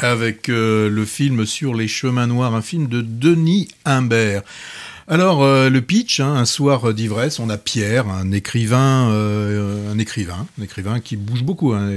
[0.00, 4.42] avec euh, le film sur les chemins noirs, un film de Denis Imbert.
[5.08, 9.98] Alors euh, le pitch, hein, un soir d'ivresse, on a Pierre, un écrivain, euh, un
[10.00, 11.92] écrivain, un écrivain qui bouge beaucoup, un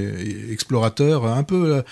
[0.48, 1.82] explorateur, un peu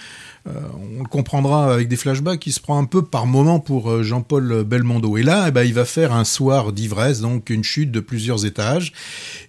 [0.46, 0.52] euh,
[0.96, 4.62] on le comprendra avec des flashbacks, il se prend un peu par moment pour Jean-Paul
[4.62, 5.16] Belmondo.
[5.16, 8.46] Et là, eh ben, il va faire un soir d'ivresse, donc une chute de plusieurs
[8.46, 8.92] étages.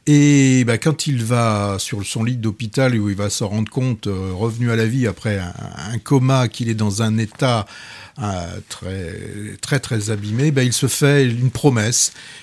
[0.08, 4.08] Et ben, quand il va sur son lit d'hôpital où il va se rendre compte,
[4.08, 7.68] revenu à la vie après un, coma, qu'il est dans un état
[8.68, 11.52] très très très abîmé, ben, il se fait une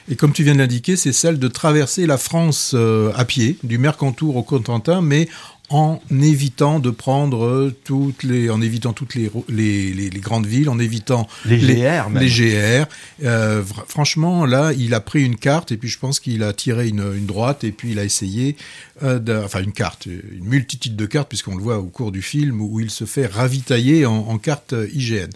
[0.09, 2.75] Et comme tu viens de l'indiquer, c'est celle de traverser la France
[3.15, 5.29] à pied, du Mercantour au Cotentin, mais
[5.69, 10.79] en évitant de prendre toutes les, en évitant toutes les, les, les, grandes villes, en
[10.79, 12.87] évitant les GR, les, GR.
[13.25, 16.89] Euh, franchement, là, il a pris une carte et puis je pense qu'il a tiré
[16.89, 18.57] une, une, droite et puis il a essayé,
[19.03, 22.23] euh, de, enfin une carte, une multitude de cartes puisqu'on le voit au cours du
[22.23, 25.31] film où il se fait ravitailler en, en carte IGN.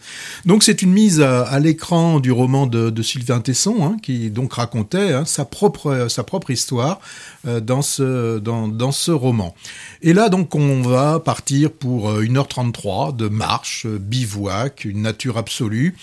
[0.46, 4.30] Donc c'est une mise à, à l'écran du roman de, de Sylvain Tesson hein, qui
[4.30, 7.00] donc racontait hein, sa propre sa propre histoire
[7.46, 9.54] euh, dans ce dans, dans ce roman.
[10.02, 15.38] Et là, donc, on va partir pour 1h33 euh, de marche, euh, bivouac, une nature
[15.38, 15.96] absolue,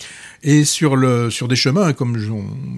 [0.43, 2.31] et sur, le, sur des chemins, comme je,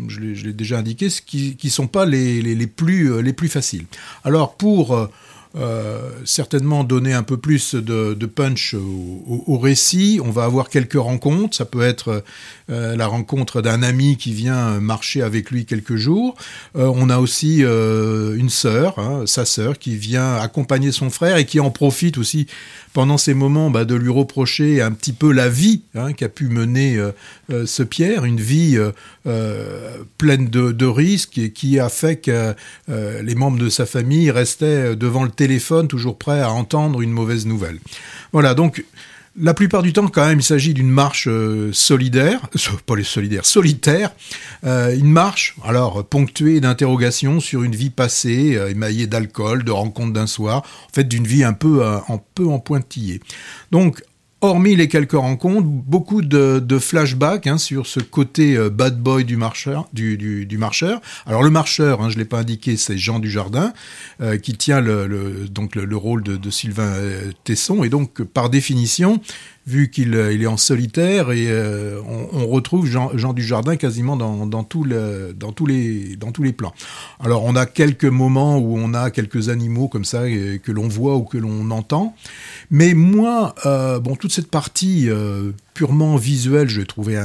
[0.08, 3.48] je l'ai déjà indiqué, qui ne sont pas les, les, les, plus, euh, les plus
[3.48, 3.86] faciles.
[4.24, 5.10] Alors, pour
[5.56, 10.20] euh, certainement donner un peu plus de, punch au, récit.
[10.24, 11.58] On va avoir quelques rencontres.
[11.58, 12.24] Ça peut être
[12.70, 16.36] euh, la rencontre d'un ami qui vient marcher avec lui quelques jours.
[16.76, 21.46] Euh, on a aussi une sœur, hein, sa sœur, qui vient accompagner son frère et
[21.46, 22.46] qui en profite aussi
[22.94, 26.48] pendant ces moments bah, de lui reprocher un petit peu la vie hein, qu'a pu
[26.48, 27.00] mener
[27.50, 28.78] ce Pierre, une vie
[30.18, 32.54] pleine de, de, risques et qui a fait que
[32.88, 37.46] les membres de sa famille restaient devant le téléphone toujours prêts à entendre une mauvaise
[37.46, 37.80] nouvelle.
[38.34, 38.84] Voilà, donc
[39.40, 42.42] la plupart du temps, quand même, il s'agit d'une marche euh, solidaire,
[42.86, 44.12] pas les solidaires, solitaire,
[44.66, 50.12] euh, une marche, alors ponctuée d'interrogations sur une vie passée, euh, émaillée d'alcool, de rencontres
[50.12, 53.22] d'un soir, en fait, d'une vie un peu, un peu en pointillé.
[53.72, 54.04] Donc,
[54.42, 59.36] hormis les quelques rencontres, beaucoup de, flashbacks hein, sur ce côté euh, bad boy du
[59.36, 59.88] marcheur.
[59.94, 61.02] Du, marcheur.
[61.26, 63.74] Alors le marcheur, hein, je l'ai pas indiqué, c'est Jean Dujardin
[64.22, 68.22] euh, qui tient le, donc le, le, rôle de, de Sylvain euh, Tesson et donc
[68.24, 69.22] par définition,
[69.70, 72.02] vu qu'il euh, est en solitaire et euh,
[72.34, 76.74] on, retrouve Jean, Jean Dujardin quasiment dans, tous les, plans.
[77.20, 80.88] Alors on a quelques moments où on a quelques animaux comme ça euh, que l'on
[80.88, 82.16] voit ou que l'on entend,
[82.72, 85.10] mais moi, bon, toute cette partie
[85.74, 87.22] purement visuelle, je l'ai trouvée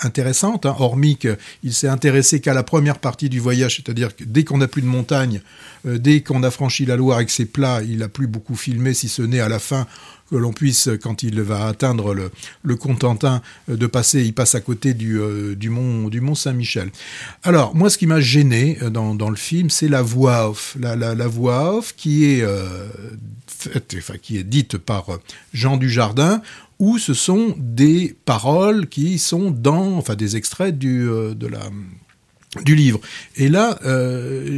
[0.00, 4.44] intéressante, hein, hormis qu'il s'est intéressé qu'à la première partie du voyage, c'est-à-dire que dès
[4.44, 5.40] qu'on n'a plus de montagne,
[5.84, 9.08] dès qu'on a franchi la Loire avec ses plats, il a plus beaucoup filmé, si
[9.08, 9.86] ce n'est à la fin
[10.32, 12.30] que l'on puisse, quand il va atteindre le,
[12.62, 16.34] le Contentin, euh, de passer, il passe à côté du, euh, du mont, du mont
[16.34, 16.90] Saint-Michel.
[17.42, 20.74] Alors, moi, ce qui m'a gêné euh, dans, dans, le film, c'est la voix off.
[20.80, 22.46] La, la, voix off qui est,
[23.98, 25.18] enfin, qui est dite par
[25.52, 26.40] Jean Dujardin,
[26.78, 31.60] où ce sont des paroles qui sont dans, enfin, des extraits du, de la,
[32.62, 33.00] du livre.
[33.36, 33.78] Et là,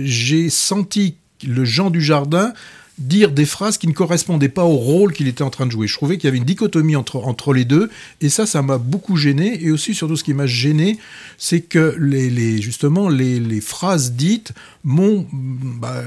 [0.05, 2.53] j'ai senti le Jean Dujardin
[2.99, 5.87] dire des phrases qui ne correspondaient pas au rôle qu'il était en train de jouer.
[5.87, 7.91] Je trouvais qu'il y avait une dichotomie entre, les deux,
[8.21, 9.63] et ça, ça m'a beaucoup gêné.
[9.65, 10.99] Et aussi, surtout, ce qui m'a gêné,
[11.39, 14.53] c'est que les, justement, les, les phrases dites
[14.85, 16.03] m'ont bah,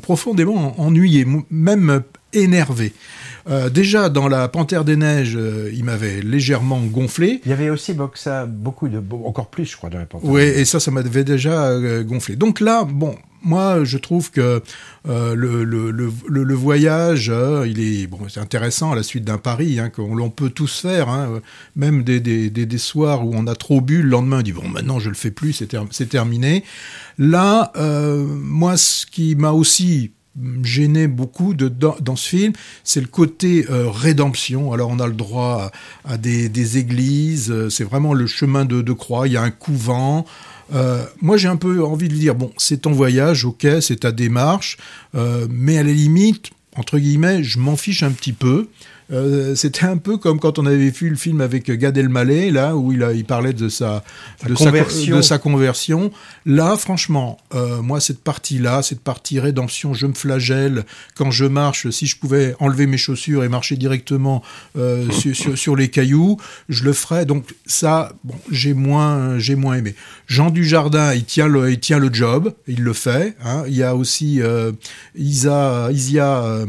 [0.00, 2.02] profondément ennuyé, même
[2.32, 2.92] énervé.
[3.48, 7.40] Euh, déjà dans la Panthère des Neiges, euh, il m'avait légèrement gonflé.
[7.44, 10.30] Il y avait aussi ça, beaucoup de, encore plus, je crois, dans la Panthère.
[10.30, 12.36] Oui, et ça, ça m'avait déjà euh, gonflé.
[12.36, 14.62] Donc là, bon, moi, je trouve que
[15.04, 17.32] le, le, le, le, voyage,
[17.66, 20.80] il est bon, c'est intéressant à la suite d'un pari hein, qu'on l'on peut tous
[20.80, 21.40] faire, hein,
[21.74, 24.52] même des, des, des, des, soirs où on a trop bu, le lendemain, on dit
[24.52, 26.62] bon, maintenant je le fais plus, c'est ter terminé.
[27.18, 30.12] Là, moi, ce qui m'a aussi
[30.62, 32.52] gêné beaucoup de, dans, ce film,
[32.84, 34.72] c'est le côté euh, rédemption.
[34.72, 35.70] Alors on a le droit
[36.04, 40.24] à, des, églises, euh, c'est vraiment le chemin de, croix, il y a un couvent.
[40.74, 44.12] Euh, moi j'ai un peu envie de dire, bon, c'est ton voyage, ok, c'est ta
[44.12, 44.78] démarche,
[45.14, 48.68] mais à la limite, entre guillemets, je m'en fiche un petit peu.
[49.12, 52.76] Euh, c'était un peu comme quand on avait vu le film avec Gad Elmaleh, là
[52.76, 54.02] où il, a, il parlait de sa,
[54.46, 56.10] de sa, de, sa, conversion.
[56.46, 61.90] Là, franchement, euh, moi, cette partie-là, cette partie rédemption, je me flagelle quand je marche.
[61.90, 64.42] Si je pouvais enlever mes chaussures et marcher directement
[64.78, 66.38] euh, sur, sur, sur, les cailloux,
[66.70, 67.26] je le ferais.
[67.26, 69.94] Donc ça, bon, j'ai moins, j'ai moins aimé.
[70.26, 73.36] Jean Dujardin, il tient le, il tient le job, il le fait.
[73.44, 73.64] Hein.
[73.66, 74.40] Il y a aussi
[75.14, 76.64] Isa, Isia,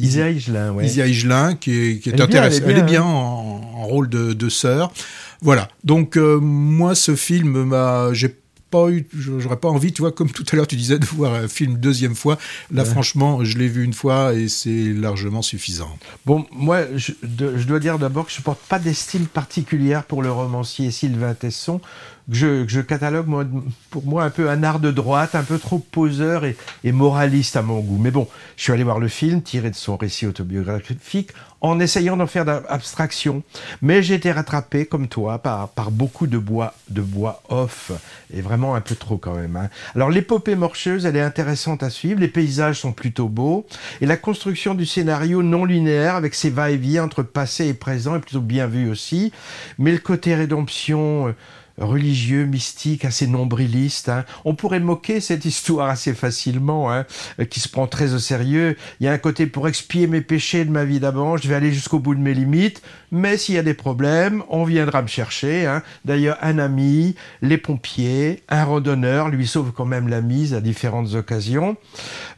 [0.00, 0.86] Isia Higelin, ouais.
[0.86, 2.62] Isia Higelin qui est est, qui est Elle est intéressante.
[2.64, 4.92] elle est Elle est bien, en, en rôle de, de sœur.
[5.40, 5.68] Voilà.
[5.84, 8.34] Donc euh, moi, ce film m'a, j'ai
[8.70, 11.32] pas eu, j'aurais pas envie, tu vois, comme tout à l'heure tu disais, de voir
[11.32, 12.36] un film deuxième fois.
[12.70, 15.88] Là, franchement, je l'ai vu une fois et c'est largement suffisant.
[16.26, 20.22] Bon, moi, je, de- je dois dire d'abord que je porte pas d'estime particulière pour
[20.22, 21.80] le romancier Sylvain Tesson,
[22.30, 23.44] je, que je catalogue moi,
[23.90, 26.56] pour moi un peu un art de droite, un peu trop poseur et,
[26.92, 27.98] moraliste à mon goût.
[27.98, 31.30] Mais bon, je suis allé voir le film tiré de son récit autobiographique
[31.60, 33.42] en essayant d'en faire abstraction.
[33.82, 37.90] Mais j'ai été rattrapé, comme toi, par, par beaucoup de bois, de bois off,
[38.32, 39.56] et vraiment un peu trop quand même.
[39.56, 39.68] hein.
[39.94, 43.66] Alors l'épopée morcheuse, elle est intéressante à suivre, les paysages sont plutôt beaux,
[44.00, 48.20] et la construction du scénario non linéaire, avec ses va-et-vient entre passé et présent, est
[48.20, 49.32] plutôt bien vue aussi.
[49.78, 51.28] Mais le côté rédemption...
[51.28, 51.32] euh,
[51.78, 54.08] religieux, mystique, assez nombriliste.
[54.08, 54.24] hein.
[54.44, 57.04] On pourrait moquer cette histoire assez facilement, hein,
[57.50, 58.76] qui se prend très au sérieux.
[59.00, 61.54] Il y a un côté pour expier mes péchés de ma vie d'avant, je vais
[61.54, 65.06] aller jusqu'au bout de mes limites, mais s'il y a des problèmes, on viendra me
[65.08, 65.66] chercher.
[65.66, 65.82] hein.
[66.04, 71.14] D'ailleurs, un ami, les pompiers, un randonneur lui sauve quand même la mise à différentes
[71.14, 71.76] occasions.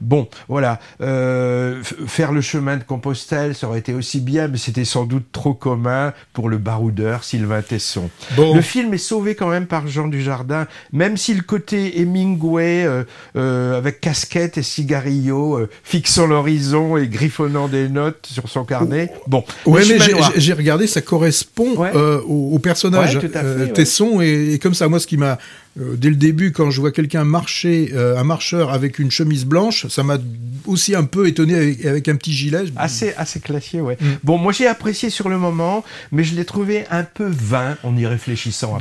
[0.01, 0.81] Bon, voilà.
[1.01, 5.27] Euh, faire le chemin de Compostelle, ça aurait été aussi bien, mais c'était sans doute
[5.33, 8.11] trop commun pour le baroudeur Sylvain Tesson.
[8.37, 8.55] Bon.
[8.55, 13.05] Le film est sauvé quand même par Jean Dujardin, même si le côté Hemingway, euh,
[13.37, 19.13] euh, avec casquette et cigarillo, euh, fixant l'horizon et griffonnant des notes sur son carnet.
[19.27, 19.99] Bon, Ouais, mais
[20.37, 21.93] j'ai- regardé, ça correspond Ouais.
[21.95, 23.73] au, au personnage Ouais, fait.
[23.73, 25.39] Tesson et, et comme ça, moi, ce qui m'a
[25.81, 29.45] euh, dès le début, quand je vois quelqu'un marcher, euh, un marcheur avec une chemise
[29.45, 30.19] blanche, ça m'a
[30.67, 32.65] aussi un peu étonné avec, avec un petit gilet.
[32.77, 33.97] Assez, assez classique, ouais.
[34.01, 34.07] Mm.
[34.25, 37.97] Bon, moi j'ai apprécié sur le moment, mais je l'ai trouvé un peu vain en
[37.97, 38.79] y réfléchissant après.